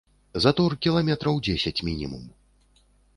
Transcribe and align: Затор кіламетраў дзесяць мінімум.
Затор 0.45 0.71
кіламетраў 0.85 1.35
дзесяць 1.47 1.83
мінімум. 1.91 2.25